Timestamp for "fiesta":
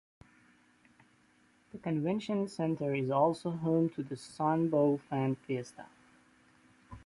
5.35-5.85